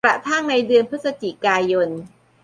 [0.05, 1.89] กระทั่งในเดือนพฤศจิกายน